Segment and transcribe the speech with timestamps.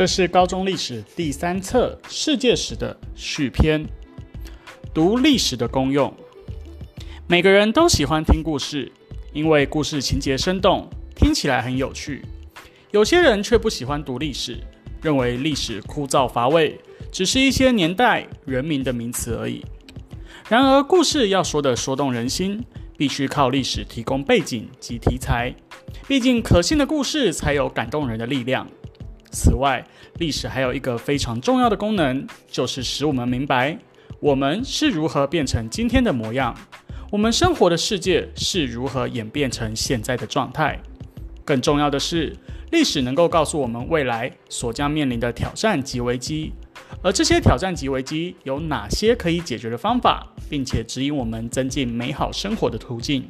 [0.00, 3.84] 这是高中历史第三册世界史的续篇。
[4.94, 6.10] 读历史的功用，
[7.26, 8.90] 每个人都喜欢听故事，
[9.34, 12.24] 因为故事情节生动，听起来很有趣。
[12.92, 14.56] 有些人却不喜欢读历史，
[15.02, 16.80] 认为历史枯燥乏味，
[17.12, 19.62] 只是一些年代、人民的名词而已。
[20.48, 22.64] 然而，故事要说的说动人心，
[22.96, 25.54] 必须靠历史提供背景及题材。
[26.08, 28.66] 毕竟，可信的故事才有感动人的力量。
[29.30, 29.84] 此外，
[30.18, 33.78] 历史还有一个非常重要的功能，就是使我们明白
[34.20, 36.54] 我们是如何变成今天的模样，
[37.10, 40.80] 我们生活的世界是如何演变成现在的状态。
[41.44, 42.36] 更重要的是，
[42.70, 46.52] 历史能够告诉我们未来所将面临的挑战及危机，
[47.02, 53.28] 而这些挑战及危机有哪些可以解决的方法，并且指引我们增进美好生活的途径。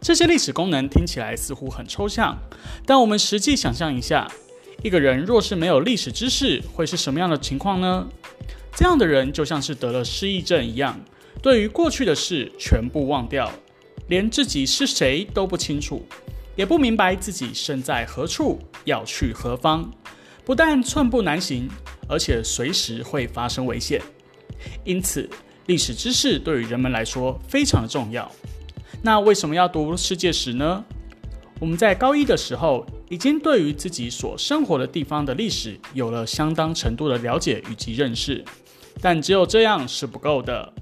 [0.00, 2.38] 这些历史功能听起来似乎很抽象，
[2.86, 4.26] 但我们实际想象一下，
[4.82, 8.06] 一个人若是没有历史知识，会是什么样的情况呢？
[8.74, 10.98] 这样的人就像是得了失忆症一样，
[11.42, 13.50] 对于过去的事全部忘掉，
[14.08, 16.06] 连自己是谁都不清楚，
[16.56, 19.90] 也不明白自己身在何处，要去何方。
[20.46, 21.68] 不但寸步难行，
[22.08, 24.00] 而且随时会发生危险。
[24.84, 25.28] 因此，
[25.66, 28.30] 历史知识对于人们来说非常的重要。
[29.02, 30.82] 那为什么要读世界史呢？
[31.58, 38.44] 我们在高一的时候，已经对于自己所生活的地方的历史有了相当程度的了解以及认识，
[39.02, 40.72] 但只有这样是不够的。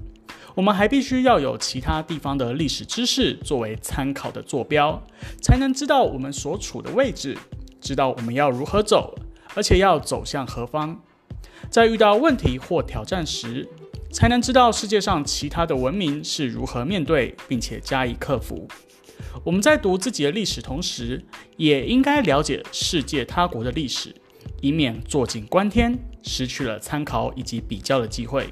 [0.53, 5.01] 我们还必须要有其他地方的历史知识作为参考的坐标，
[5.41, 7.35] 才能知道我们所处的位置，
[7.81, 9.17] 知道我们要如何走，
[9.55, 11.01] 而且要走向何方。
[11.71, 13.67] 在遇到问题或挑战时，
[14.11, 18.67] 才能知道世界上其他的文明是如何面对并且加以克服。
[19.43, 21.23] 我们在读自己的历史同时，
[21.57, 24.13] 也应该了解世界他国的历史，
[24.61, 28.49] 以免坐井观天，失去了参考以及比较的机会。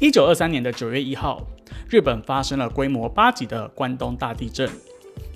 [0.00, 1.46] 一九二三年的九月一号，
[1.88, 4.70] 日本发生了规模八级的关东大地震。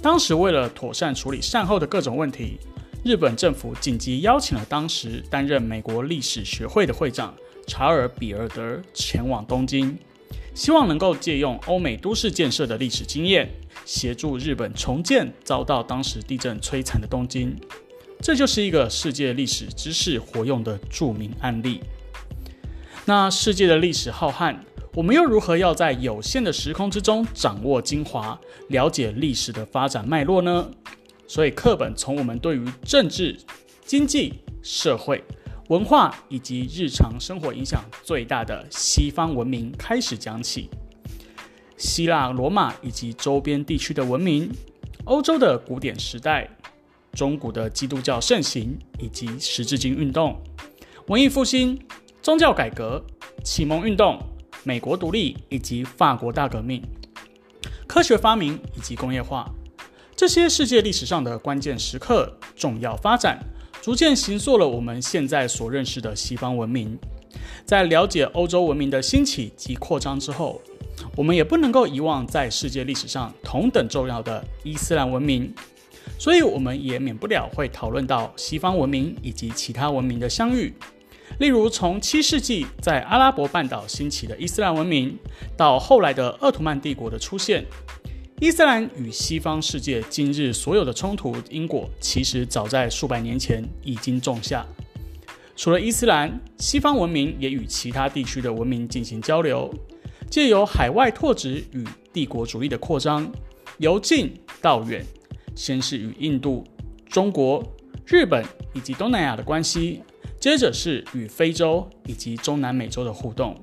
[0.01, 2.59] 当时为了妥善处理善后的各种问题，
[3.05, 7.35] 日本政府紧急邀请了当时担任美国历史学会的会长。
[7.65, 9.97] 查尔比尔德前往东京，
[10.55, 13.49] 希望能够借用欧美都市建设的历史经验，
[13.85, 17.57] 协助日本重建遭到当时地震摧残的东京。
[18.21, 21.81] 这就是一个世界历史知识活用的著名案例。
[23.05, 24.57] 那世界的历史浩瀚，
[24.95, 28.39] 我们又如何要在有限的时空之中掌握精华，
[28.69, 30.71] 了解历史的发展脉络呢？
[31.27, 33.37] 所以课本从我们对于政治、
[33.85, 35.25] 经济、社会。
[35.73, 40.69] 文化以及日常生活影响最大的西方文明开始讲起，
[41.79, 44.51] 希腊、罗马以及周边地区的文明，
[45.05, 46.47] 欧洲的古典时代，
[47.15, 50.39] 中古的基督教盛行以及十字军运动，
[51.07, 51.81] 文艺复兴、
[52.21, 53.03] 宗教改革、
[53.43, 54.21] 启蒙运动、
[54.65, 56.83] 美国独立以及法国大革命，
[57.87, 59.51] 科学发明以及工业化，
[60.15, 63.43] 这些世界历史上的关键时刻、重要发展。
[63.83, 66.97] 逐渐形塑了我们现在所认识的西方文明。
[67.65, 70.63] 在了解欧洲文明的兴起及扩张之后，
[71.17, 75.53] 我们也不能够遗忘在世界历史上同等重要的伊斯兰文明。
[76.17, 80.73] 所以，我们也免不了会讨论到西方文明以及其他文明的相遇。
[81.41, 85.19] 例如，从七世纪在阿拉伯半岛兴起的伊斯兰文明，
[85.57, 87.65] 到后来的奥图曼帝国的出现。
[88.43, 94.67] 伊斯兰与西方世界今日所有的冲突因果，其实早在数百年前已经种下。
[95.55, 99.73] 除了伊斯兰，西方文明也与其他地区的文明进行交流，
[100.29, 103.33] 借由海外拓殖与帝国主义的扩张，
[103.79, 105.07] 由近到远，
[105.55, 106.65] 先是与印度、
[107.09, 107.63] 中国、
[108.05, 108.45] 日本
[108.75, 110.03] 以及东南亚的关系，
[110.41, 113.57] 接着是与非洲以及中南美洲的互动。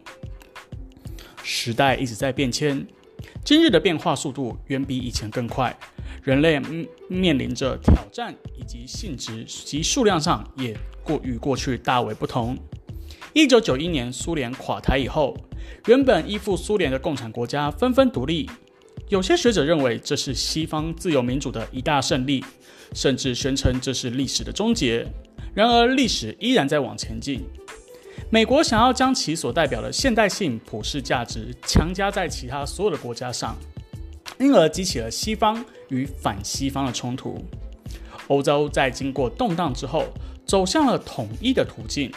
[1.43, 2.87] 时代一直在变迁。
[3.43, 5.75] 今日的变化速度远比以前更快，
[6.23, 6.61] 人类
[7.07, 12.57] 面临着挑战，以及性质及数量上也过与过去大为不同。
[13.33, 15.35] 一九九一年苏联垮台以后，
[15.87, 18.47] 原本依附苏联的共产国家纷纷独立，
[19.07, 22.43] 有些学者认为这是西方自由民主的一大胜利，
[22.93, 25.07] 甚至宣称这是历史的终结。
[25.55, 27.43] 然而，历史依然在往前进。
[28.31, 33.57] 美国想要将其所代表的现代性普世价值强加在其他所有的国家上，
[34.37, 37.43] 因而激起了西方与反西方的冲突。
[38.27, 40.05] 欧洲在经过动荡之后，
[40.45, 42.11] 走向了统一的途径。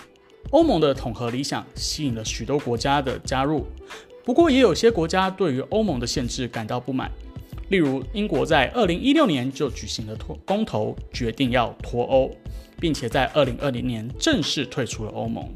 [0.50, 3.66] 欧盟的统合理想吸引了许多国家的加入，
[4.22, 7.10] 不过也有些国家对于欧盟的限制感到不满，
[7.70, 12.30] 例如，英国在二零一六年就举行了脱公投，决定要脱欧，
[12.78, 15.48] 并且在二零二零年正式退出了欧盟。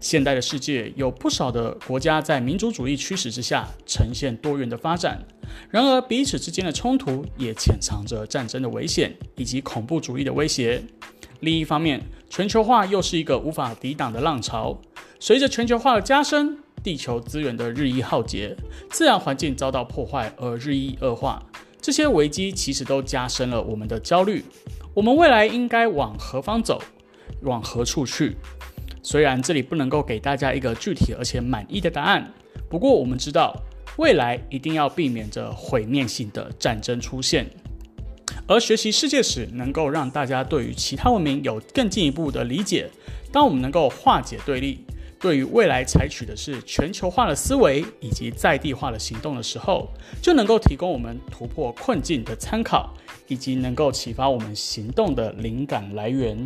[0.00, 5.24] 现代的世界有不少的国家在民主主义驱使之下呈现多元的发展，
[5.70, 10.82] 然而彼此之间的冲突也潜藏着战争的危险以及恐怖主义的威胁。
[11.40, 12.00] 另一方面，
[12.30, 14.80] 全球化又是一个无法抵挡的浪潮。
[15.18, 18.56] 随着全球化的加深，地球资源的日益耗竭，
[18.90, 21.42] 自然环境遭到破坏而日益恶化，
[21.80, 24.44] 这些危机其实都加深了我们的焦虑。
[24.94, 26.80] 我们未来应该往何方走，
[27.42, 28.36] 往何处去？
[29.06, 32.28] 虽然这里不能够给大家一个具体而且满意的答案，
[32.68, 33.54] 不过我们知道，
[33.98, 37.46] 未来一定要避免着毁灭性的战争出现。
[38.48, 42.90] 而学习世界史能够让大家对于其他文明有更进一步的理解。
[43.30, 44.84] 当我们能够化解对立，
[45.20, 49.88] 对于未来采取的是全球化的思维以及在地化的行动的时候，
[50.20, 52.92] 就能够提供我们突破困境的参考，
[53.28, 56.36] 以及能够启发我们行动的灵感来源。